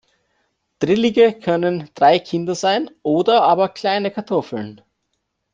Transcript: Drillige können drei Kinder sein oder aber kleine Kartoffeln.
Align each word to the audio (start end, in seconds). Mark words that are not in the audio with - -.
Drillige 0.79 1.31
können 1.31 1.87
drei 1.93 2.17
Kinder 2.17 2.55
sein 2.55 2.89
oder 3.03 3.43
aber 3.43 3.69
kleine 3.69 4.09
Kartoffeln. 4.09 4.81